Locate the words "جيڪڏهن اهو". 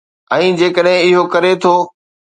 0.61-1.23